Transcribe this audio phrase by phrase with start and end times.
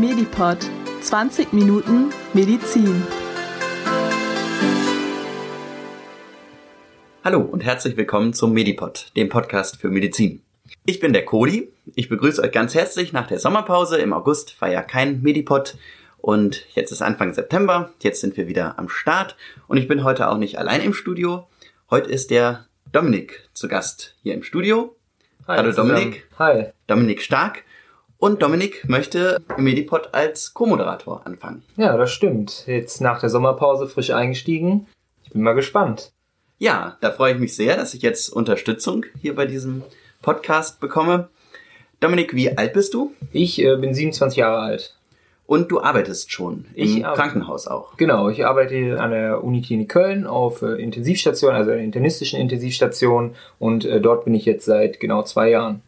[0.00, 0.58] Medipod
[1.00, 3.02] 20 Minuten Medizin.
[7.24, 10.44] Hallo und herzlich willkommen zum Medipod, dem Podcast für Medizin.
[10.86, 11.72] Ich bin der Cody.
[11.96, 13.98] Ich begrüße euch ganz herzlich nach der Sommerpause.
[13.98, 15.76] Im August war ja kein Medipod
[16.18, 17.90] und jetzt ist Anfang September.
[18.00, 19.34] Jetzt sind wir wieder am Start
[19.66, 21.48] und ich bin heute auch nicht allein im Studio.
[21.90, 24.94] Heute ist der Dominik zu Gast hier im Studio.
[25.48, 25.96] Hi, Hallo zusammen.
[25.96, 26.28] Dominik.
[26.38, 26.66] Hi.
[26.86, 27.64] Dominik Stark.
[28.20, 31.62] Und Dominik möchte im Medipod als Co-Moderator anfangen.
[31.76, 32.66] Ja, das stimmt.
[32.66, 34.88] Jetzt nach der Sommerpause frisch eingestiegen.
[35.22, 36.10] Ich bin mal gespannt.
[36.58, 39.84] Ja, da freue ich mich sehr, dass ich jetzt Unterstützung hier bei diesem
[40.20, 41.28] Podcast bekomme.
[42.00, 43.12] Dominik, wie alt bist du?
[43.30, 44.96] Ich äh, bin 27 Jahre alt.
[45.46, 47.22] Und du arbeitest schon im Ich arbeite.
[47.22, 47.96] Krankenhaus auch.
[47.96, 53.84] Genau, ich arbeite an der Uniklinik Köln auf äh, Intensivstation, also einer internistischen Intensivstation und
[53.84, 55.82] äh, dort bin ich jetzt seit genau zwei Jahren.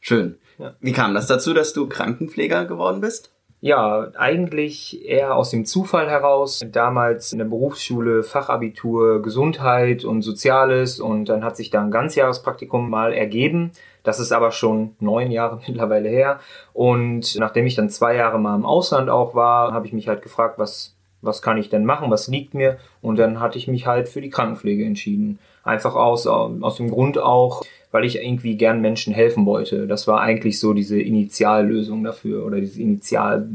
[0.00, 0.36] Schön.
[0.58, 0.74] Ja.
[0.80, 3.32] Wie kam das dazu, dass du Krankenpfleger geworden bist?
[3.64, 6.62] Ja, eigentlich eher aus dem Zufall heraus.
[6.66, 12.90] Damals in der Berufsschule Fachabitur Gesundheit und Soziales und dann hat sich da ein Ganzjahrespraktikum
[12.90, 13.70] mal ergeben.
[14.02, 16.40] Das ist aber schon neun Jahre mittlerweile her.
[16.72, 20.22] Und nachdem ich dann zwei Jahre mal im Ausland auch war, habe ich mich halt
[20.22, 22.78] gefragt, was, was kann ich denn machen, was liegt mir?
[23.00, 25.38] Und dann hatte ich mich halt für die Krankenpflege entschieden.
[25.62, 29.86] Einfach aus, aus dem Grund auch, weil ich irgendwie gern Menschen helfen wollte.
[29.86, 33.46] Das war eigentlich so diese Initiallösung dafür oder diese Initial,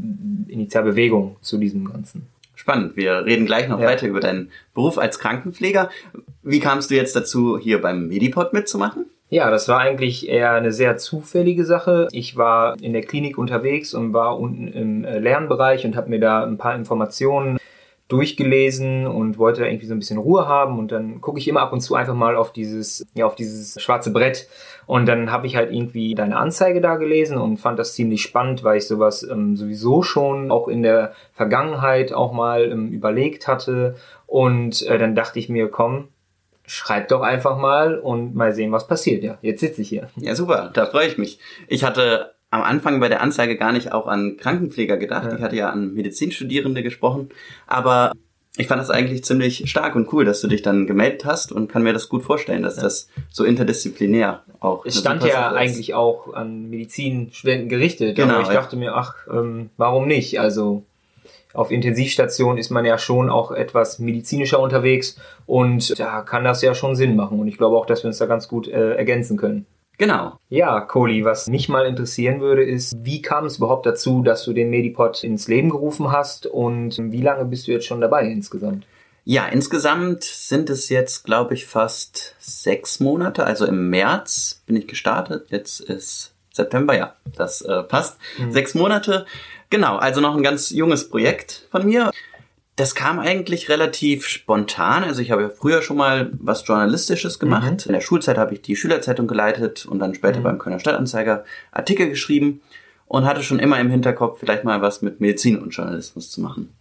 [0.47, 2.27] Initialbewegung zu diesem Ganzen.
[2.55, 2.95] Spannend.
[2.95, 3.87] Wir reden gleich noch Ja.
[3.87, 5.89] weiter über deinen Beruf als Krankenpfleger.
[6.43, 9.05] Wie kamst du jetzt dazu, hier beim Medipod mitzumachen?
[9.29, 12.07] Ja, das war eigentlich eher eine sehr zufällige Sache.
[12.13, 16.19] Ich war in der Klinik unterwegs und war unten im äh, Lernbereich und habe mir
[16.19, 17.57] da ein paar Informationen
[18.07, 21.61] durchgelesen und wollte da irgendwie so ein bisschen Ruhe haben und dann gucke ich immer
[21.61, 24.47] ab und zu einfach mal auf dieses ja auf dieses schwarze Brett
[24.85, 28.63] und dann habe ich halt irgendwie deine Anzeige da gelesen und fand das ziemlich spannend,
[28.63, 33.95] weil ich sowas ähm, sowieso schon auch in der Vergangenheit auch mal ähm, überlegt hatte
[34.25, 36.07] und äh, dann dachte ich mir, komm,
[36.65, 39.23] schreib doch einfach mal und mal sehen, was passiert.
[39.23, 40.09] Ja, jetzt sitze ich hier.
[40.17, 40.69] Ja, super.
[40.73, 41.39] Da freue ich mich.
[41.67, 45.25] Ich hatte am Anfang bei der Anzeige gar nicht auch an Krankenpfleger gedacht.
[45.25, 45.35] Ja.
[45.35, 47.29] Ich hatte ja an Medizinstudierende gesprochen.
[47.65, 48.13] Aber
[48.57, 51.71] ich fand das eigentlich ziemlich stark und cool, dass du dich dann gemeldet hast und
[51.71, 55.55] kann mir das gut vorstellen, dass das so interdisziplinär auch Es eine stand ja ist.
[55.55, 58.15] eigentlich auch an Medizinstudenten gerichtet.
[58.15, 58.55] Genau, aber ich ja.
[58.55, 60.39] dachte mir, ach, ähm, warum nicht?
[60.39, 60.83] Also
[61.53, 66.73] auf Intensivstation ist man ja schon auch etwas medizinischer unterwegs und da kann das ja
[66.73, 67.39] schon Sinn machen.
[67.39, 69.65] Und ich glaube auch, dass wir uns da ganz gut äh, ergänzen können.
[69.97, 70.39] Genau.
[70.49, 74.53] Ja, Kohli, was mich mal interessieren würde, ist, wie kam es überhaupt dazu, dass du
[74.53, 78.85] den Medipod ins Leben gerufen hast und wie lange bist du jetzt schon dabei insgesamt?
[79.25, 83.43] Ja, insgesamt sind es jetzt, glaube ich, fast sechs Monate.
[83.45, 85.47] Also im März bin ich gestartet.
[85.49, 88.17] Jetzt ist September, ja, das äh, passt.
[88.49, 89.25] Sechs Monate.
[89.69, 92.11] Genau, also noch ein ganz junges Projekt von mir.
[92.77, 95.03] Das kam eigentlich relativ spontan.
[95.03, 97.87] Also ich habe ja früher schon mal was Journalistisches gemacht.
[97.87, 102.07] In der Schulzeit habe ich die Schülerzeitung geleitet und dann später beim Kölner Stadtanzeiger Artikel
[102.07, 102.61] geschrieben
[103.07, 106.71] und hatte schon immer im Hinterkopf, vielleicht mal was mit Medizin und Journalismus zu machen.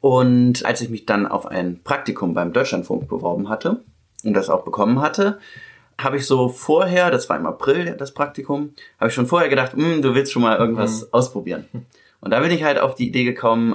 [0.00, 3.80] Und als ich mich dann auf ein Praktikum beim Deutschlandfunk beworben hatte
[4.22, 5.40] und das auch bekommen hatte,
[5.98, 9.72] habe ich so vorher, das war im April das Praktikum, habe ich schon vorher gedacht,
[9.72, 11.64] "Hm, du willst schon mal irgendwas ausprobieren.
[12.20, 13.74] Und da bin ich halt auf die Idee gekommen,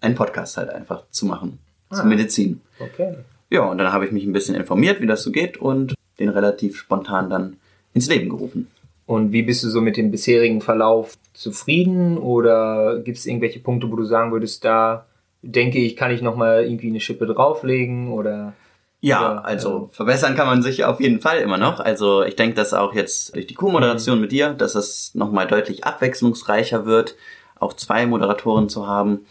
[0.00, 1.58] einen Podcast halt einfach zu machen
[1.92, 2.06] zur Ah.
[2.06, 2.60] Medizin.
[2.78, 3.16] Okay.
[3.50, 6.28] Ja, und dann habe ich mich ein bisschen informiert, wie das so geht und den
[6.28, 7.56] relativ spontan dann
[7.94, 8.68] ins Leben gerufen.
[9.06, 13.90] Und wie bist du so mit dem bisherigen Verlauf zufrieden oder gibt es irgendwelche Punkte,
[13.90, 15.06] wo du sagen würdest, da
[15.42, 18.52] denke ich, kann ich nochmal irgendwie eine Schippe drauflegen oder
[19.00, 21.80] Ja, also verbessern kann man sich auf jeden Fall immer noch.
[21.80, 25.82] Also ich denke, dass auch jetzt durch die Co-Moderation mit dir, dass es nochmal deutlich
[25.84, 27.16] abwechslungsreicher wird,
[27.58, 29.26] auch zwei Moderatoren zu haben.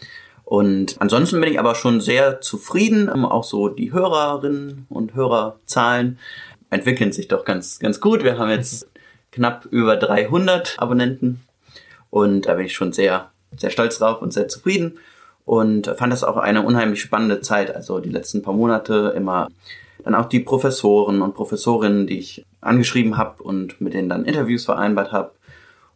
[0.50, 3.08] Und ansonsten bin ich aber schon sehr zufrieden.
[3.08, 6.18] Ähm, Auch so die Hörerinnen und Hörerzahlen
[6.70, 8.24] entwickeln sich doch ganz, ganz gut.
[8.24, 8.88] Wir haben jetzt
[9.30, 11.40] knapp über 300 Abonnenten
[12.10, 14.98] und da bin ich schon sehr, sehr stolz drauf und sehr zufrieden
[15.44, 17.72] und fand das auch eine unheimlich spannende Zeit.
[17.72, 19.46] Also die letzten paar Monate immer
[20.02, 24.64] dann auch die Professoren und Professorinnen, die ich angeschrieben habe und mit denen dann Interviews
[24.64, 25.30] vereinbart habe.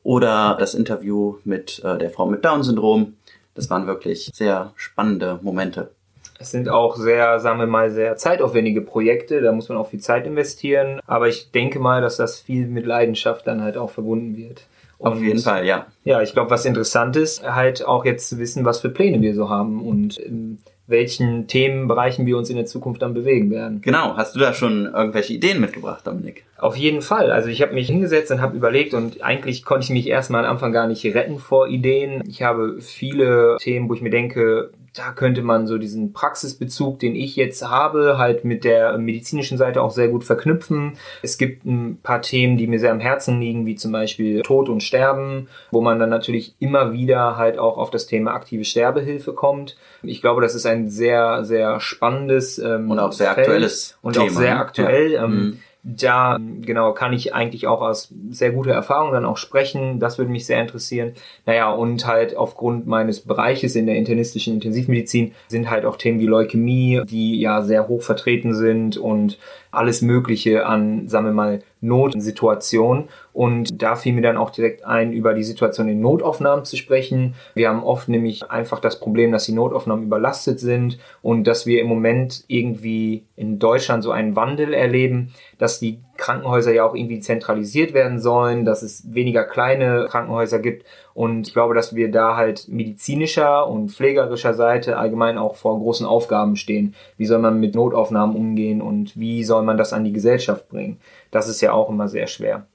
[0.05, 3.15] Oder das Interview mit äh, der Frau mit Down-Syndrom.
[3.55, 5.91] Das waren wirklich sehr spannende Momente.
[6.39, 10.01] es sind auch sehr, sagen wir mal, sehr zeitaufwendige Projekte, da muss man auch viel
[10.01, 14.37] Zeit investieren, aber ich denke mal, dass das viel mit Leidenschaft dann halt auch verbunden
[14.37, 14.67] wird.
[14.99, 15.87] Auf Und jeden Fall, ja.
[16.05, 19.35] Ja, ich glaube, was interessant ist, halt auch jetzt zu wissen, was für Pläne wir
[19.35, 23.81] so haben und ähm, welchen Themenbereichen wir uns in der Zukunft dann bewegen werden.
[23.81, 26.45] Genau, hast du da schon irgendwelche Ideen mitgebracht, Dominik?
[26.59, 27.31] Auf jeden Fall.
[27.31, 30.53] Also ich habe mich hingesetzt und habe überlegt und eigentlich konnte ich mich erstmal am
[30.53, 32.23] Anfang gar nicht retten vor Ideen.
[32.29, 37.17] Ich habe viele Themen, wo ich mir denke, da könnte man so diesen Praxisbezug, den
[37.17, 40.93] ich jetzt habe, halt mit der medizinischen Seite auch sehr gut verknüpfen.
[41.21, 44.69] Es gibt ein paar Themen, die mir sehr am Herzen liegen, wie zum Beispiel Tod
[44.69, 49.33] und Sterben, wo man dann natürlich immer wieder halt auch auf das Thema aktive Sterbehilfe
[49.33, 49.77] kommt.
[50.05, 54.13] Ich glaube, das ist ein sehr, sehr spannendes ähm, und auch sehr Feld aktuelles und
[54.13, 54.61] Thema, auch sehr ne?
[54.61, 55.13] aktuell.
[55.13, 55.25] Ja.
[55.25, 55.59] Ähm, Mhm.
[55.85, 60.01] Da genau kann ich eigentlich auch aus sehr guter Erfahrung dann auch sprechen.
[60.01, 61.13] Das würde mich sehr interessieren.
[61.45, 66.27] Naja, und halt aufgrund meines Bereiches in der internistischen Intensivmedizin sind halt auch Themen wie
[66.27, 69.39] Leukämie, die ja sehr hoch vertreten sind und
[69.71, 73.09] alles Mögliche an, sagen wir mal, Notsituationen.
[73.35, 77.35] Und da fiel mir dann auch direkt ein, über die Situation in Notaufnahmen zu sprechen.
[77.55, 81.81] Wir haben oft nämlich einfach das Problem, dass die Notaufnahmen überlastet sind und dass wir
[81.81, 87.19] im Moment irgendwie in Deutschland so einen Wandel erleben, dass die Krankenhäuser ja auch irgendwie
[87.19, 90.87] zentralisiert werden sollen, dass es weniger kleine Krankenhäuser gibt.
[91.13, 96.07] Und ich glaube, dass wir da halt medizinischer und pflegerischer Seite allgemein auch vor großen
[96.07, 96.95] Aufgaben stehen.
[97.17, 101.01] Wie soll man mit Notaufnahmen umgehen und wie soll man das an die Gesellschaft bringen?
[101.33, 102.69] Das ist ja auch immer sehr schwer.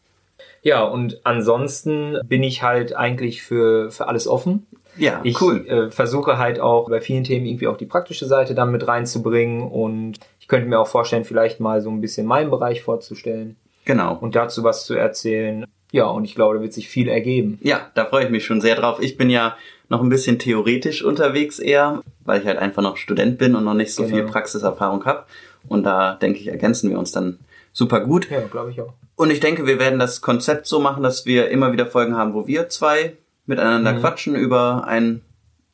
[0.62, 4.66] Ja, und ansonsten bin ich halt eigentlich für, für alles offen.
[4.98, 5.66] Ja, Ich cool.
[5.68, 9.62] äh, versuche halt auch bei vielen Themen irgendwie auch die praktische Seite dann mit reinzubringen
[9.64, 13.56] und ich könnte mir auch vorstellen, vielleicht mal so ein bisschen meinen Bereich vorzustellen
[13.86, 14.18] Genau.
[14.20, 15.66] und dazu was zu erzählen.
[15.92, 17.58] Ja, und ich glaube, da wird sich viel ergeben.
[17.64, 19.00] Ja, da freue ich mich schon sehr drauf.
[19.02, 19.56] Ich bin ja
[19.88, 23.74] noch ein bisschen theoretisch unterwegs eher, weil ich halt einfach noch Student bin und noch
[23.74, 24.16] nicht so Genau.
[24.16, 25.24] viel Praxiserfahrung habe.
[25.68, 27.40] Und da denke ich, ergänzen wir uns dann
[27.74, 28.30] super gut.
[28.30, 28.94] Ja, glaube ich auch.
[29.20, 32.34] Und ich denke, wir werden das Konzept so machen, dass wir immer wieder Folgen haben,
[32.34, 34.00] wo wir zwei miteinander Mhm.
[34.00, 35.22] quatschen über ein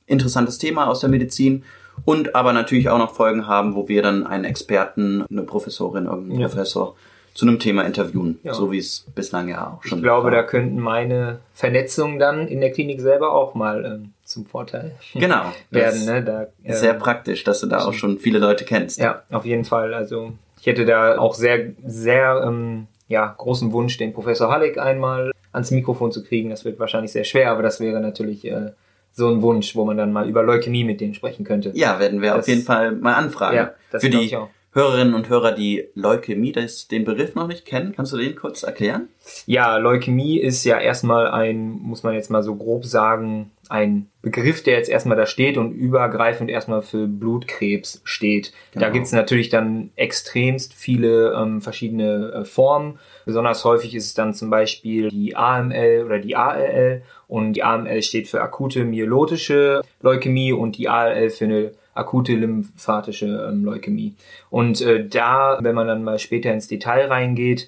[0.07, 1.63] interessantes Thema aus der Medizin
[2.05, 6.39] und aber natürlich auch noch Folgen haben, wo wir dann einen Experten, eine Professorin, irgendeinen
[6.41, 6.47] Ja.
[6.47, 6.95] Professor
[7.35, 8.55] zu einem Thema interviewen, Ja.
[8.55, 10.43] so wie es bislang ja auch schon Ich glaube, da war.
[10.47, 16.03] könnten meine Vernetzungen dann in der Klinik selber auch mal ähm, zum Vorteil genau werden.
[16.05, 16.23] Ne?
[16.23, 18.97] Da, ähm, sehr praktisch, dass du da auch schon viele Leute kennst.
[18.97, 19.93] Ja, auf jeden Fall.
[19.93, 25.31] Also ich hätte da auch sehr, sehr ähm, ja, großen Wunsch, den Professor Halleck einmal
[25.51, 26.49] ans Mikrofon zu kriegen.
[26.49, 28.71] Das wird wahrscheinlich sehr schwer, aber das wäre natürlich äh,
[29.11, 31.71] so ein Wunsch, wo man dann mal über Leukämie mit denen sprechen könnte.
[31.75, 33.55] Ja, werden wir Das- auf jeden Fall mal anfragen.
[33.55, 34.49] Ja, das Für die ich auch.
[34.75, 38.61] Hörerinnen und Hörer, die Leukämie, das, den Begriff noch nicht kennen, kannst du den kurz
[38.61, 39.07] erklären?
[39.45, 44.63] Ja, Leukämie ist ja erstmal ein, muss man jetzt mal so grob sagen, ein Begriff,
[44.63, 48.51] der jetzt erstmal da steht und übergreifend erstmal für Blutkrebs steht.
[48.73, 48.91] Da Genau.
[48.91, 52.99] gibt's natürlich dann extremst viele ähm, verschiedene äh, Formen.
[53.25, 58.01] Besonders häufig ist es dann zum Beispiel die AML oder die ALL und die AML
[58.03, 64.13] steht für akute myelotische Leukämie und die ALL für eine akute lymphatische ähm, Leukämie.
[64.51, 67.67] Und äh, da, wenn man dann mal später ins Detail reingeht,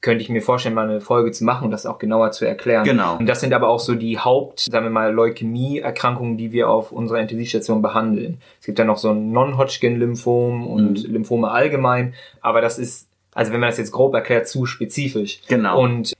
[0.00, 2.84] könnte ich mir vorstellen, mal eine Folge zu machen und das auch genauer zu erklären.
[2.84, 3.16] Genau.
[3.16, 6.92] Und das sind aber auch so die Haupt, sagen wir mal, Leukämie-Erkrankungen, die wir auf
[6.92, 8.36] unserer Intensivstation behandeln.
[8.60, 11.12] Es gibt dann noch so ein Non-Hodgkin-Lymphom und Mhm.
[11.12, 15.40] Lymphome allgemein, aber das ist, also wenn man das jetzt grob erklärt, zu spezifisch.
[15.48, 15.80] Genau.
[15.82, 16.12] Und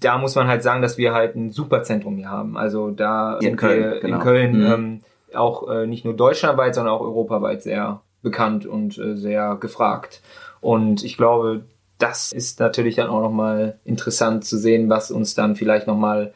[0.00, 2.56] da muss man halt sagen, dass wir halt ein Superzentrum hier haben.
[2.56, 4.16] Also da In sind Köln, wir genau.
[4.16, 4.66] in Köln Mhm.
[4.66, 5.00] ähm,
[5.34, 10.20] auch äh, nicht nur deutschlandweit, sondern auch europaweit sehr bekannt und äh, sehr gefragt.
[10.60, 11.64] Und ich glaube,
[11.98, 16.32] das ist natürlich dann auch nochmal interessant zu sehen, was uns dann vielleicht nochmal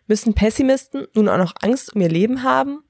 [0.07, 2.83] Müssen Pessimisten nun auch noch Angst um ihr Leben haben?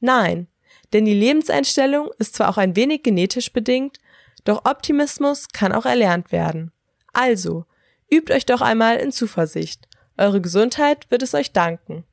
[0.00, 0.48] Nein,
[0.92, 3.98] denn die Lebenseinstellung ist zwar auch ein wenig genetisch bedingt,
[4.44, 6.72] doch Optimismus kann auch erlernt werden.
[7.12, 7.64] Also,
[8.10, 9.88] übt euch doch einmal in Zuversicht.
[10.16, 12.04] Eure Gesundheit wird es euch danken.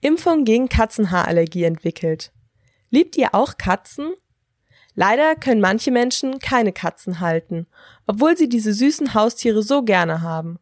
[0.00, 2.32] Impfung gegen Katzenhaarallergie entwickelt.
[2.90, 4.14] Liebt ihr auch Katzen?
[4.94, 7.66] Leider können manche Menschen keine Katzen halten,
[8.06, 10.58] obwohl sie diese süßen Haustiere so gerne haben.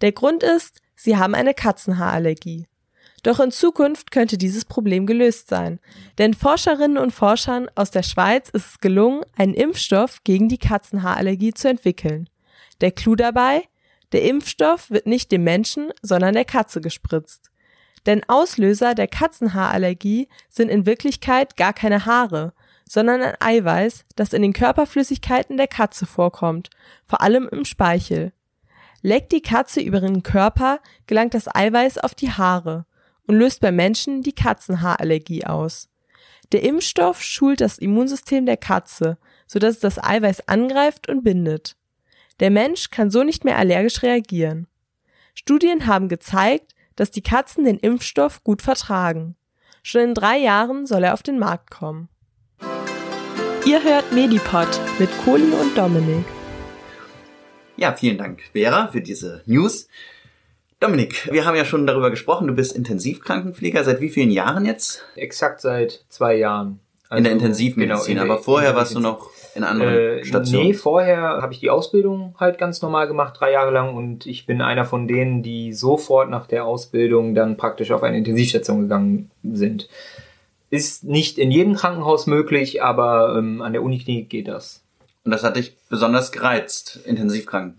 [0.00, 2.66] Der Grund ist, sie haben eine Katzenhaarallergie.
[3.24, 5.80] Doch in Zukunft könnte dieses Problem gelöst sein,
[6.18, 11.54] denn Forscherinnen und Forschern aus der Schweiz ist es gelungen, einen Impfstoff gegen die Katzenhaarallergie
[11.54, 12.28] zu entwickeln.
[12.82, 13.64] Der Clou dabei?
[14.12, 17.50] Der Impfstoff wird nicht dem Menschen, sondern der Katze gespritzt.
[18.04, 22.52] Denn Auslöser der Katzenhaarallergie sind in Wirklichkeit gar keine Haare,
[22.86, 26.68] sondern ein Eiweiß, das in den Körperflüssigkeiten der Katze vorkommt,
[27.06, 28.34] vor allem im Speichel.
[29.00, 32.84] Leckt die Katze über ihren Körper, gelangt das Eiweiß auf die Haare
[33.26, 35.88] und löst bei Menschen die Katzenhaarallergie aus.
[36.52, 41.76] Der Impfstoff schult das Immunsystem der Katze, sodass es das Eiweiß angreift und bindet.
[42.40, 44.66] Der Mensch kann so nicht mehr allergisch reagieren.
[45.34, 49.36] Studien haben gezeigt, dass die Katzen den Impfstoff gut vertragen.
[49.82, 52.08] Schon in drei Jahren soll er auf den Markt kommen.
[53.66, 56.24] Ihr hört Medipod mit Kohli und Dominik.
[57.76, 59.88] Ja, vielen Dank, Vera, für diese News.
[60.84, 63.84] Dominik, wir haben ja schon darüber gesprochen, du bist Intensivkrankenpfleger.
[63.84, 65.02] Seit wie vielen Jahren jetzt?
[65.16, 66.78] Exakt seit zwei Jahren.
[67.08, 70.66] Also, in der Intensivmedizin, genau, in aber vorher warst du noch in anderen äh, Stationen.
[70.66, 73.94] Nee, vorher habe ich die Ausbildung halt ganz normal gemacht, drei Jahre lang.
[73.94, 78.18] Und ich bin einer von denen, die sofort nach der Ausbildung dann praktisch auf eine
[78.18, 79.88] Intensivstation gegangen sind.
[80.68, 84.82] Ist nicht in jedem Krankenhaus möglich, aber ähm, an der Uniklinik geht das.
[85.24, 87.78] Und das hat dich besonders gereizt, Intensivkranken.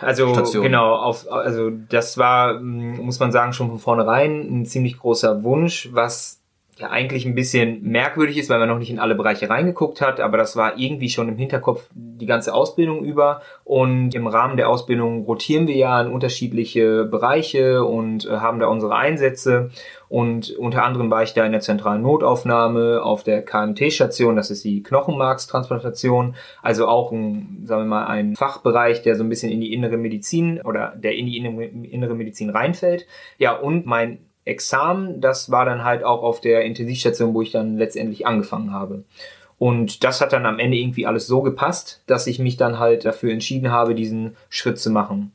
[0.00, 0.62] Also Station.
[0.62, 5.42] genau, auf, also das war, mm, muss man sagen, schon von vornherein ein ziemlich großer
[5.44, 6.40] Wunsch, was
[6.78, 10.20] ja eigentlich ein bisschen merkwürdig ist, weil man noch nicht in alle Bereiche reingeguckt hat,
[10.20, 13.40] aber das war irgendwie schon im Hinterkopf die ganze Ausbildung über.
[13.64, 18.66] Und im Rahmen der Ausbildung rotieren wir ja in unterschiedliche Bereiche und äh, haben da
[18.66, 19.70] unsere Einsätze.
[20.08, 24.62] Und unter anderem war ich da in der zentralen Notaufnahme auf der KMT-Station, das ist
[24.62, 29.60] die Knochenmarkstransplantation, also auch ein, sagen wir mal, ein Fachbereich, der so ein bisschen in
[29.60, 33.06] die innere Medizin oder der in die innere Medizin reinfällt.
[33.38, 37.76] Ja, und mein Examen, das war dann halt auch auf der Intensivstation, wo ich dann
[37.76, 39.04] letztendlich angefangen habe.
[39.58, 43.04] Und das hat dann am Ende irgendwie alles so gepasst, dass ich mich dann halt
[43.04, 45.32] dafür entschieden habe, diesen Schritt zu machen.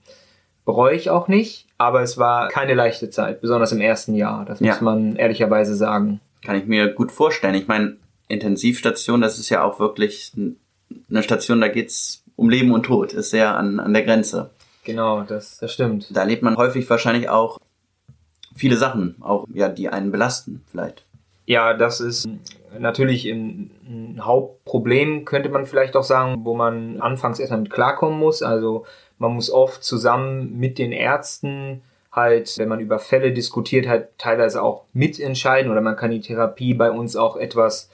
[0.63, 4.45] Bereue ich auch nicht, aber es war keine leichte Zeit, besonders im ersten Jahr.
[4.45, 4.67] Das ja.
[4.67, 6.21] muss man ehrlicherweise sagen.
[6.45, 7.55] Kann ich mir gut vorstellen.
[7.55, 10.31] Ich meine, Intensivstation, das ist ja auch wirklich
[11.09, 14.51] eine Station, da geht's um Leben und Tod, ist sehr an, an der Grenze.
[14.83, 16.15] Genau, das, das stimmt.
[16.15, 17.57] Da lebt man häufig wahrscheinlich auch
[18.55, 21.05] viele Sachen, auch ja, die einen belasten vielleicht.
[21.45, 22.29] Ja, das ist
[22.79, 23.71] natürlich ein,
[24.21, 28.41] Hauptproblem, könnte man vielleicht auch sagen, wo man anfangs erstmal mit klarkommen muss.
[28.41, 28.85] Also
[29.17, 31.81] man muss oft zusammen mit den Ärzten
[32.11, 36.73] halt, wenn man über Fälle diskutiert, halt teilweise auch mitentscheiden oder man kann die Therapie
[36.73, 37.89] bei uns auch etwas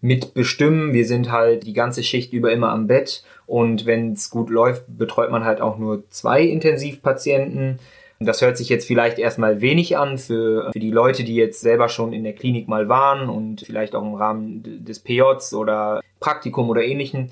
[0.00, 0.92] mitbestimmen.
[0.92, 4.84] Wir sind halt die ganze Schicht über immer am Bett und wenn es gut läuft,
[4.86, 7.78] betreut man halt auch nur zwei Intensivpatienten.
[8.20, 11.88] Das hört sich jetzt vielleicht erstmal wenig an für, für die Leute, die jetzt selber
[11.88, 16.70] schon in der Klinik mal waren und vielleicht auch im Rahmen des PJs oder Praktikum
[16.70, 17.30] oder ähnlichen.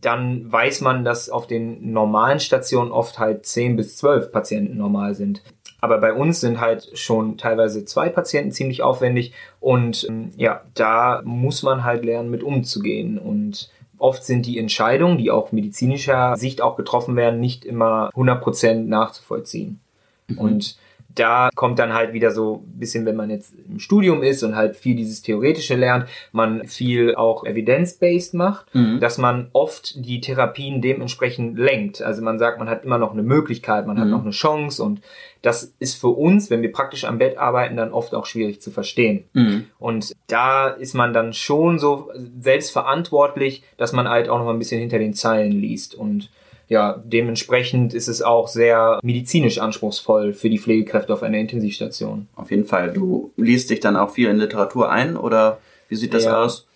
[0.00, 5.14] Dann weiß man, dass auf den normalen Stationen oft halt 10 bis 12 Patienten normal
[5.14, 5.42] sind.
[5.80, 11.22] Aber bei uns sind halt schon teilweise zwei Patienten ziemlich aufwendig und ähm, ja, da
[11.24, 16.60] muss man halt lernen, mit umzugehen und Oft sind die Entscheidungen, die auch medizinischer Sicht
[16.60, 19.80] auch getroffen werden, nicht immer 100% nachzuvollziehen.
[20.28, 20.38] Mhm.
[20.38, 20.76] Und
[21.16, 24.54] da kommt dann halt wieder so ein bisschen, wenn man jetzt im Studium ist und
[24.54, 29.00] halt viel dieses Theoretische lernt, man viel auch evidence-based macht, mhm.
[29.00, 32.02] dass man oft die Therapien dementsprechend lenkt.
[32.02, 34.00] Also man sagt, man hat immer noch eine Möglichkeit, man mhm.
[34.00, 35.00] hat noch eine Chance und
[35.42, 38.70] das ist für uns, wenn wir praktisch am Bett arbeiten, dann oft auch schwierig zu
[38.70, 39.24] verstehen.
[39.32, 39.66] Mhm.
[39.78, 44.58] Und da ist man dann schon so selbstverantwortlich, dass man halt auch noch mal ein
[44.58, 46.30] bisschen hinter den Zeilen liest und
[46.68, 52.28] ja, dementsprechend ist es auch sehr medizinisch anspruchsvoll für die Pflegekräfte auf einer Intensivstation.
[52.34, 52.92] Auf jeden Fall.
[52.92, 55.58] Du liest dich dann auch viel in Literatur ein oder
[55.88, 56.42] wie sieht das ja.
[56.42, 56.66] aus?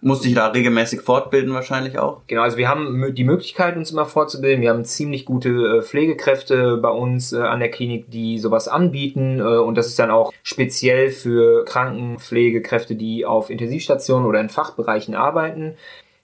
[0.00, 2.22] Musste ich da regelmäßig fortbilden wahrscheinlich auch?
[2.26, 4.62] Genau, also wir haben die Möglichkeit, uns immer fortzubilden.
[4.62, 9.38] Wir haben ziemlich gute äh, Pflegekräfte bei uns äh, an der Klinik, die sowas anbieten.
[9.38, 15.14] Äh, und das ist dann auch speziell für Krankenpflegekräfte, die auf Intensivstationen oder in Fachbereichen
[15.14, 15.76] arbeiten.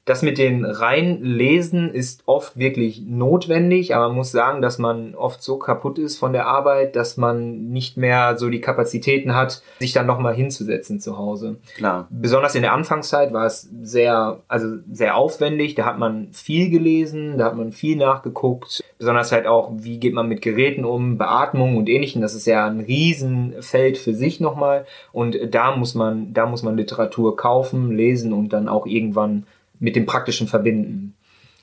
[0.06, 5.42] Das mit den Reinlesen ist oft wirklich notwendig, aber man muss sagen, dass man oft
[5.42, 9.92] so kaputt ist von der Arbeit, dass man nicht mehr so die Kapazitäten hat, sich
[9.92, 11.56] dann nochmal hinzusetzen zu Hause.
[11.74, 12.06] Klar.
[12.08, 15.74] Besonders in der Anfangszeit war es sehr, also sehr aufwendig.
[15.74, 18.84] Da hat man viel gelesen, da hat man viel nachgeguckt.
[18.98, 22.22] Besonders halt auch, wie geht man mit Geräten um, Beatmung und ähnlichem.
[22.22, 24.86] Das ist ja ein Riesenfeld für sich nochmal.
[25.12, 29.46] Und da muss man, da muss man Literatur kaufen, lesen und dann auch irgendwann
[29.78, 31.14] mit dem Praktischen verbinden.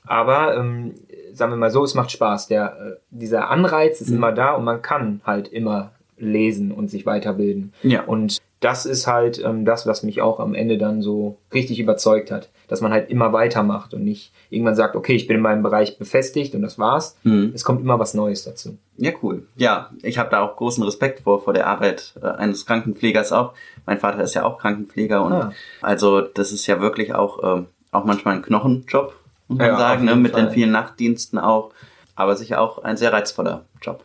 [0.06, 0.94] Aber ähm,
[1.32, 2.48] sagen wir mal so, es macht Spaß.
[2.48, 4.16] Der, äh, dieser Anreiz ist mhm.
[4.16, 7.72] immer da und man kann halt immer lesen und sich weiterbilden.
[7.82, 8.04] Ja.
[8.04, 12.30] Und das ist halt ähm, das, was mich auch am Ende dann so richtig überzeugt
[12.30, 15.62] hat, dass man halt immer weitermacht und nicht irgendwann sagt, okay, ich bin in meinem
[15.62, 17.18] Bereich befestigt und das war's.
[17.24, 17.52] Mhm.
[17.54, 18.78] Es kommt immer was Neues dazu.
[18.96, 19.46] Ja, cool.
[19.56, 23.52] Ja, ich habe da auch großen Respekt vor vor der Arbeit äh, eines Krankenpflegers auch.
[23.84, 25.52] Mein Vater ist ja auch Krankenpfleger und ah.
[25.82, 29.14] also das ist ja wirklich auch ähm, auch manchmal ein Knochenjob,
[29.48, 30.16] muss man ja, sagen, ne?
[30.16, 30.46] mit Fall.
[30.46, 31.72] den vielen Nachtdiensten auch.
[32.16, 34.04] Aber sicher auch ein sehr reizvoller Job.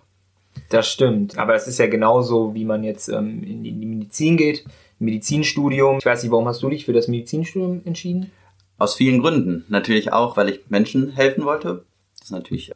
[0.69, 1.37] Das stimmt.
[1.37, 4.65] Aber es ist ja genauso, wie man jetzt ähm, in, die, Medizin geht.
[4.99, 5.97] Medizinstudium.
[5.99, 8.31] Ich weiß nicht, warum hast du dich für das Medizinstudium entschieden?
[8.77, 9.65] Aus vielen Gründen.
[9.69, 11.83] Natürlich auch, weil ich Menschen helfen wollte.
[12.17, 12.71] Das ist natürlich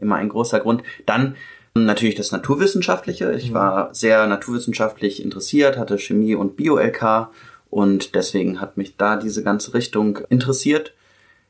[0.00, 0.82] immer ein großer Grund.
[1.06, 1.36] Dann
[1.74, 3.32] natürlich das Naturwissenschaftliche.
[3.32, 3.54] Ich mhm.
[3.54, 7.30] war sehr naturwissenschaftlich interessiert, hatte Chemie und Bio-LK
[7.74, 10.94] und deswegen hat mich da diese ganze Richtung interessiert.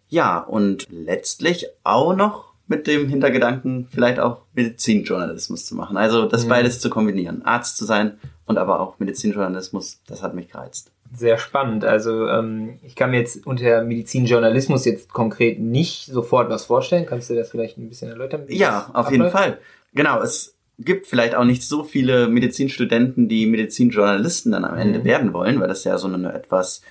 [0.08, 5.98] Ja, und letztlich auch noch mit dem Hintergedanken, vielleicht auch Medizinjournalismus zu machen.
[5.98, 6.48] Also das mhm.
[6.48, 7.44] beides zu kombinieren.
[7.44, 8.16] Arzt zu sein
[8.46, 10.92] und aber auch Medizinjournalismus, das hat mich gereizt.
[11.14, 11.84] Sehr spannend.
[11.84, 17.04] Also ähm, ich kann mir jetzt unter Medizinjournalismus jetzt konkret nicht sofort was vorstellen.
[17.04, 18.46] Kannst du das vielleicht ein bisschen erläutern?
[18.48, 19.12] Ja, auf abläuft?
[19.12, 19.58] jeden Fall.
[19.92, 25.04] Genau, es gibt vielleicht auch nicht so viele Medizinstudenten, die Medizinjournalisten dann am Ende mhm.
[25.04, 26.82] werden wollen, weil das ja so eine etwas,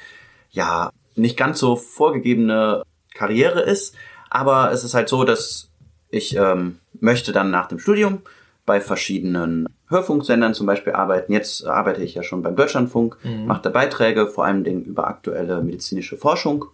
[0.52, 3.96] ja, nicht ganz so vorgegebene Karriere ist.
[4.30, 5.70] Aber es ist halt so, dass
[6.10, 8.22] ich ähm, möchte dann nach dem Studium
[8.66, 11.34] bei verschiedenen Hörfunksendern zum Beispiel arbeiten.
[11.34, 13.46] Jetzt arbeite ich ja schon beim Deutschlandfunk, mhm.
[13.46, 16.66] mache da Beiträge, vor allem über aktuelle medizinische Forschung,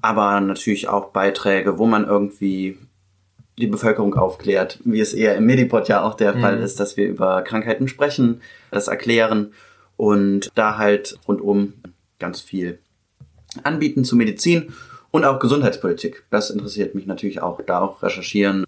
[0.00, 2.78] aber natürlich auch Beiträge, wo man irgendwie
[3.58, 6.40] die Bevölkerung aufklärt, wie es eher im Medipod ja auch der mhm.
[6.40, 8.40] Fall ist, dass wir über Krankheiten sprechen,
[8.70, 9.52] das erklären
[9.96, 11.74] und da halt rundum
[12.18, 12.78] ganz viel
[13.62, 14.72] anbieten zu Medizin
[15.10, 16.24] und auch Gesundheitspolitik.
[16.30, 18.64] Das interessiert mich natürlich auch, da auch recherchieren,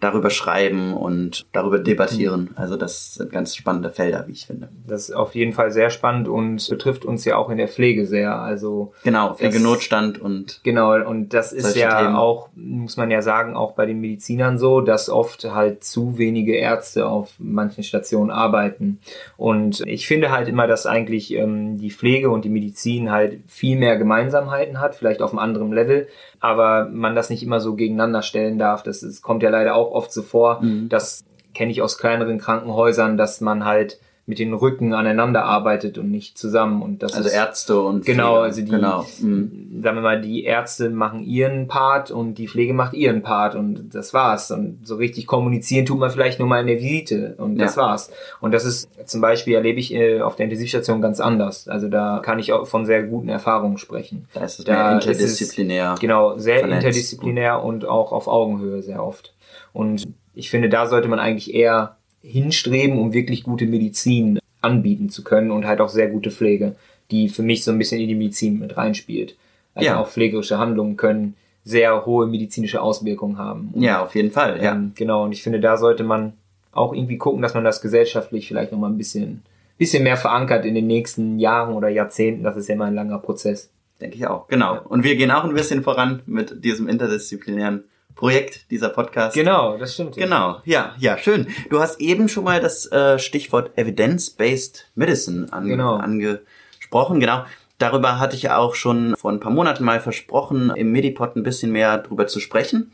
[0.00, 2.50] darüber schreiben und darüber debattieren.
[2.52, 2.56] Mhm.
[2.56, 4.70] Also das sind ganz spannende Felder, wie ich finde.
[4.86, 8.06] Das ist auf jeden Fall sehr spannend und betrifft uns ja auch in der Pflege
[8.06, 8.40] sehr.
[8.40, 12.16] Also genau, Pflegenotstand und genau und das ist ja Themen.
[12.16, 16.56] auch muss man ja sagen auch bei den Medizinern so, dass oft halt zu wenige
[16.56, 19.00] Ärzte auf manchen Stationen arbeiten
[19.36, 23.78] und ich finde halt immer, dass eigentlich ähm, die Pflege und die Medizin halt viel
[23.78, 26.08] mehr Gemeinsamkeiten hat, vielleicht auf einem anderen Level
[26.40, 28.82] aber man das nicht immer so gegeneinander stellen darf.
[28.82, 30.62] Das, das kommt ja leider auch oft so vor.
[30.62, 30.88] Mhm.
[30.88, 31.22] Das
[31.54, 36.38] kenne ich aus kleineren Krankenhäusern, dass man halt mit den Rücken aneinander arbeitet und nicht
[36.38, 36.82] zusammen.
[36.82, 38.44] Und das also ist, Ärzte und genau, Pflege.
[38.44, 39.06] also die, genau.
[39.20, 39.82] Mhm.
[39.82, 43.90] sagen wir mal, die Ärzte machen ihren Part und die Pflege macht ihren Part und
[43.92, 44.52] das war's.
[44.52, 47.82] Und so richtig kommunizieren tut man vielleicht nur mal in der Visite und das ja.
[47.82, 48.12] war's.
[48.40, 51.66] Und das ist zum Beispiel erlebe ich äh, auf der Intensivstation ganz anders.
[51.66, 54.28] Also da kann ich auch von sehr guten Erfahrungen sprechen.
[54.32, 55.94] Da ist es da mehr interdisziplinär.
[55.94, 56.84] Es, genau, sehr vernetzt.
[56.84, 59.34] interdisziplinär und auch auf Augenhöhe sehr oft.
[59.72, 65.24] Und ich finde, da sollte man eigentlich eher hinstreben, um wirklich gute Medizin anbieten zu
[65.24, 66.76] können und halt auch sehr gute Pflege,
[67.10, 69.36] die für mich so ein bisschen in die Medizin mit reinspielt.
[69.74, 70.00] Also ja.
[70.00, 73.70] auch pflegerische Handlungen können sehr hohe medizinische Auswirkungen haben.
[73.72, 74.72] Und, ja, auf jeden Fall, ja.
[74.72, 76.34] Ähm, genau, und ich finde, da sollte man
[76.72, 79.42] auch irgendwie gucken, dass man das gesellschaftlich vielleicht nochmal ein bisschen,
[79.76, 82.44] bisschen mehr verankert in den nächsten Jahren oder Jahrzehnten.
[82.44, 83.70] Das ist ja immer ein langer Prozess.
[84.00, 84.80] Denke ich auch, genau.
[84.88, 89.34] Und wir gehen auch ein bisschen voran mit diesem interdisziplinären Projekt, dieser Podcast.
[89.34, 90.16] Genau, das stimmt.
[90.16, 91.48] Genau, ja, ja, schön.
[91.70, 95.94] Du hast eben schon mal das äh, Stichwort Evidence-Based Medicine an, genau.
[95.96, 97.20] angesprochen.
[97.20, 97.44] Genau.
[97.78, 101.72] Darüber hatte ich auch schon vor ein paar Monaten mal versprochen, im Medipod ein bisschen
[101.72, 102.92] mehr drüber zu sprechen,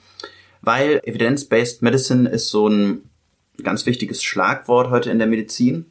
[0.63, 3.11] weil Evidence-Based Medicine ist so ein
[3.63, 5.87] ganz wichtiges Schlagwort heute in der Medizin,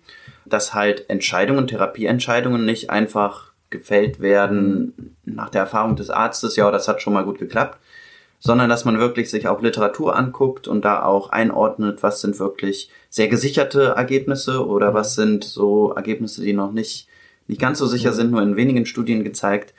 [0.46, 6.88] dass halt Entscheidungen, Therapieentscheidungen nicht einfach gefällt werden nach der Erfahrung des Arztes, ja, das
[6.88, 7.80] hat schon mal gut geklappt,
[8.46, 12.92] sondern dass man wirklich sich auch Literatur anguckt und da auch einordnet, was sind wirklich
[13.10, 17.08] sehr gesicherte Ergebnisse oder was sind so Ergebnisse, die noch nicht,
[17.48, 19.74] nicht ganz so sicher sind, nur in wenigen Studien gezeigt.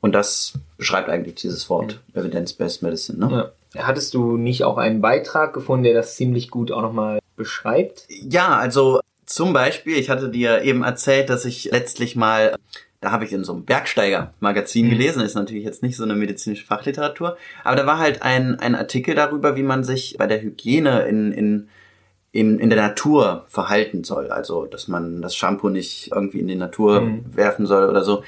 [0.00, 3.24] Und das beschreibt eigentlich dieses Wort Evidence-Based Medicine.
[3.24, 3.52] Ne?
[3.72, 3.84] Ja.
[3.84, 8.08] Hattest du nicht auch einen Beitrag gefunden, der das ziemlich gut auch nochmal beschreibt?
[8.08, 12.56] Ja, also zum Beispiel, ich hatte dir eben erzählt, dass ich letztlich mal,
[13.02, 14.90] da habe ich in so einem Bergsteiger-Magazin Mhm.
[14.90, 18.74] gelesen, ist natürlich jetzt nicht so eine medizinische Fachliteratur, aber da war halt ein, ein
[18.74, 21.68] Artikel darüber, wie man sich bei der Hygiene in, in,
[22.30, 24.30] in, in der Natur verhalten soll.
[24.30, 27.24] Also, dass man das Shampoo nicht irgendwie in die Natur Mhm.
[27.36, 28.22] werfen soll oder so.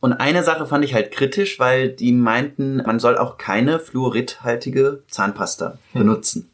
[0.00, 5.02] Und eine Sache fand ich halt kritisch, weil die meinten, man soll auch keine fluoridhaltige
[5.08, 6.50] Zahnpasta benutzen.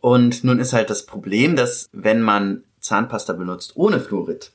[0.00, 4.52] Und nun ist halt das Problem, dass wenn man Zahnpasta benutzt ohne Fluorid,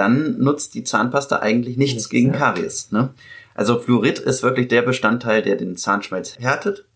[0.00, 2.38] dann nutzt die Zahnpasta eigentlich nichts Nichts, gegen ja.
[2.38, 2.90] Karies.
[2.90, 3.10] Ne?
[3.54, 6.86] Also Fluorid ist wirklich der Bestandteil, der den Zahnschmelz härtet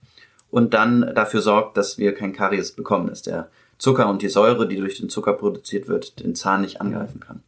[0.51, 4.67] und dann dafür sorgt, dass wir kein Karies bekommen, dass der Zucker und die Säure,
[4.67, 7.43] die durch den Zucker produziert wird, den Zahn nicht angreifen kann.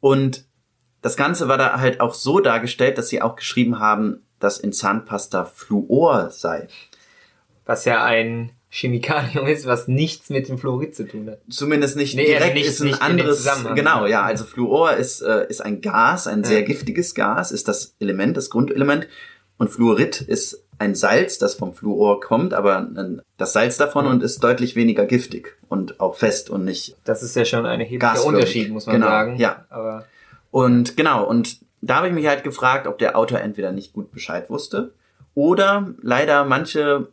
[0.00, 0.44] Und
[1.00, 4.72] das Ganze war da halt auch so dargestellt, dass sie auch geschrieben haben, dass in
[4.72, 6.66] Zahnpasta Fluor sei.
[7.64, 11.38] Was ja ein Chemikalium ist, was nichts mit dem Fluorid zu tun hat.
[11.48, 13.48] Zumindest nicht Nee, also direkt, nicht- ist ein anderes.
[13.74, 16.66] Genau, ja, also Fluor ist, äh, ist ein Gas, ein sehr Ja.
[16.66, 19.08] giftiges Gas, ist das Element, das Grundelement.
[19.58, 22.86] Und Fluorid ist ein Salz, das vom Fluor kommt, aber
[23.38, 24.10] das Salz davon Mhm.
[24.10, 26.96] und ist deutlich weniger giftig und auch fest und nicht.
[27.04, 28.26] Das ist ja schon ein erheblicher.
[28.26, 29.36] Unterschied, muss man Genau, sagen.
[29.38, 29.64] ja.
[29.70, 30.04] Aber
[30.50, 34.12] Und genau, und da habe ich mich halt gefragt, ob der Autor entweder nicht gut
[34.12, 34.92] Bescheid wusste
[35.34, 37.08] oder leider manche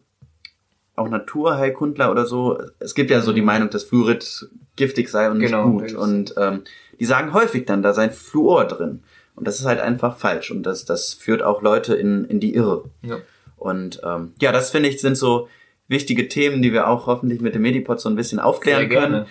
[0.95, 5.39] auch Naturheilkundler oder so, es gibt ja so die Meinung, dass Fluorid giftig sei und
[5.39, 5.83] nicht Genau, gut.
[5.83, 6.61] das ist- Und ähm,
[6.99, 9.01] die sagen häufig dann, da sei Fluor drin.
[9.35, 10.51] Und das ist halt einfach falsch.
[10.51, 12.83] Und das, das führt auch Leute in, in die Irre.
[13.01, 13.17] ja.
[13.57, 15.47] Und ähm, ja, das finde ich sind so
[15.87, 19.25] wichtige Themen, die wir auch hoffentlich mit dem Medipod so ein bisschen aufklären können,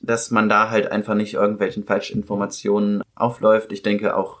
[0.00, 3.70] dass man da halt einfach nicht irgendwelchen Falschinformationen aufläuft.
[3.72, 4.40] Ich denke auch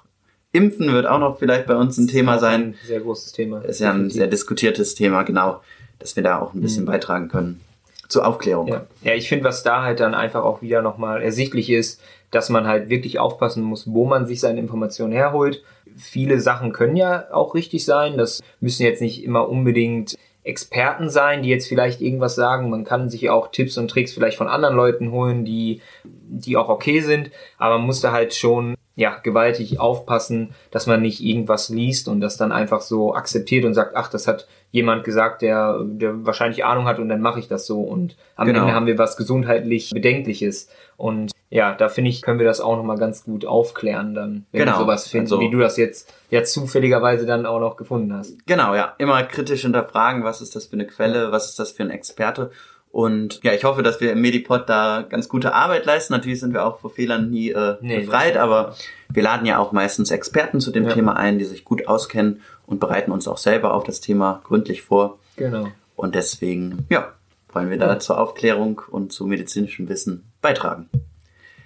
[0.52, 2.62] Impfen wird auch noch vielleicht bei uns ein Thema sein.
[2.62, 3.60] Ein sehr großes Thema.
[3.60, 5.60] Ist ja ein sehr diskutiertes Thema, genau,
[5.98, 6.88] dass wir da auch ein bisschen Mhm.
[6.88, 7.60] beitragen können
[8.08, 8.68] zur Aufklärung.
[8.68, 12.50] Ja, ja ich finde, was da halt dann einfach auch wieder nochmal ersichtlich ist, dass
[12.50, 15.62] man halt wirklich aufpassen muss, wo man sich seine Informationen herholt.
[15.96, 18.18] Viele Sachen können ja auch richtig sein.
[18.18, 22.70] Das müssen jetzt nicht immer unbedingt Experten sein, die jetzt vielleicht irgendwas sagen.
[22.70, 26.68] Man kann sich auch Tipps und Tricks vielleicht von anderen Leuten holen, die, die auch
[26.68, 27.30] okay sind.
[27.58, 32.20] Aber man muss da halt schon ja, gewaltig aufpassen, dass man nicht irgendwas liest und
[32.22, 36.64] das dann einfach so akzeptiert und sagt, ach, das hat jemand gesagt, der, der wahrscheinlich
[36.64, 38.60] Ahnung hat und dann mache ich das so und am Genau.
[38.62, 42.76] Ende haben wir was gesundheitlich Bedenkliches und ja, da finde ich, können wir das auch
[42.76, 44.72] nochmal ganz gut aufklären dann, wenn Genau.
[44.72, 48.44] wir sowas finden, Also- wie du das jetzt ja zufälligerweise dann auch noch gefunden hast.
[48.46, 48.94] Genau, ja.
[48.98, 52.50] Immer kritisch hinterfragen, was ist das für eine Quelle, was ist das für ein Experte.
[52.96, 56.14] Und ja, ich hoffe, dass wir im Medipod da ganz gute Arbeit leisten.
[56.14, 58.74] Natürlich sind wir auch vor Fehlern nie äh, Nee, befreit, aber
[59.10, 60.94] wir laden ja auch meistens Experten zu dem Ja.
[60.94, 64.80] Thema ein, die sich gut auskennen und bereiten uns auch selber auf das Thema gründlich
[64.80, 65.18] vor.
[65.36, 65.68] Genau.
[65.94, 67.12] Und deswegen, ja,
[67.52, 70.88] wollen wir da zur Aufklärung und zu medizinischem Wissen beitragen.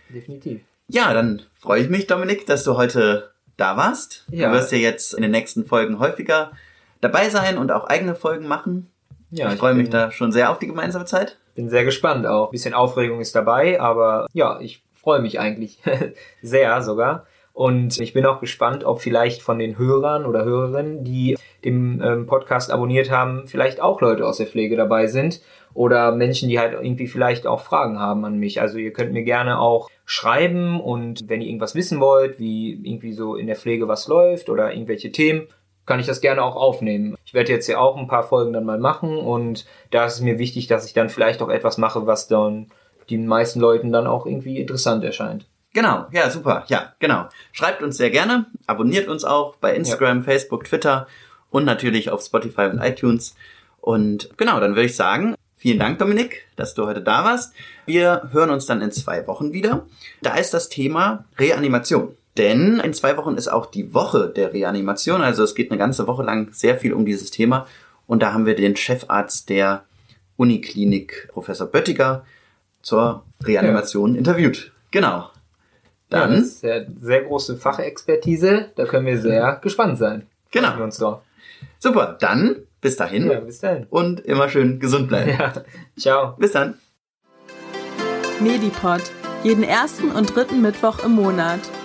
[0.09, 0.62] Definitiv.
[0.88, 4.27] Ja, dann freue ich mich, Dominik, dass du heute da warst.
[4.33, 4.49] Ja.
[4.49, 6.51] Du wirst ja jetzt in den nächsten Folgen häufiger
[7.01, 8.90] dabei sein und auch eigene Folgen machen.
[9.31, 11.38] Ja, ich freue mich da schon sehr auf die gemeinsame Zeit.
[11.55, 12.49] Bin sehr gespannt auch.
[12.49, 15.79] Ein bisschen Aufregung ist dabei, aber ja, ich freue mich eigentlich
[16.43, 17.27] sehr sogar.
[17.53, 22.27] Und ich bin auch gespannt, ob vielleicht von den Hörern oder Hörerinnen, die den ähm,
[22.27, 25.40] Podcast abonniert haben, vielleicht auch Leute aus der Pflege dabei sind
[25.75, 28.61] oder Menschen, die halt irgendwie vielleicht auch Fragen haben an mich.
[28.61, 33.12] Also ihr könnt mir gerne auch schreiben und wenn ihr irgendwas wissen wollt, wie irgendwie
[33.12, 35.47] so in der Pflege was läuft oder irgendwelche Themen,
[35.90, 37.16] kann ich das gerne auch aufnehmen.
[37.24, 40.20] Ich werde jetzt ja auch ein paar Folgen dann mal machen und da ist es
[40.20, 42.68] mir wichtig, dass ich dann vielleicht auch etwas mache, was dann
[43.11, 45.46] den meisten Leuten dann auch irgendwie interessant erscheint.
[45.72, 46.62] Genau, ja, super.
[46.68, 47.26] Ja, genau.
[47.50, 51.09] Schreibt uns sehr gerne, abonniert uns auch bei Instagram, Facebook, Twitter
[51.50, 53.35] und natürlich auf Spotify und iTunes.
[53.81, 57.53] Und genau, dann würde ich sagen, vielen Dank, Dominik, dass du heute da warst.
[57.85, 59.88] Wir hören uns dann in zwei Wochen wieder.
[60.22, 62.14] Da ist das Thema Reanimation.
[62.40, 65.20] Denn in zwei Wochen ist auch die Woche der Reanimation.
[65.20, 67.66] Also es geht eine ganze Woche lang sehr viel um dieses Thema.
[68.07, 69.85] Und da haben wir den Chefarzt der
[70.38, 72.24] Uniklinik, Professor Böttiger,
[72.81, 74.72] zur Reanimation interviewt.
[74.90, 75.29] Genau.
[76.11, 80.26] Ja, Dann, das ist ja sehr große Fachexpertise, da können wir sehr gespannt sein.
[80.50, 80.76] Genau.
[80.79, 81.20] Wir uns drauf.
[81.79, 83.87] super, dann bis dahin Ja, bis dann.
[83.90, 85.31] und immer schön gesund bleiben.
[85.38, 85.53] Ja,
[85.98, 86.37] ciao.
[86.38, 86.79] Bis dann.
[88.40, 89.03] Medipod.
[89.44, 91.61] Jeden ersten und dritten Mittwoch im Monat.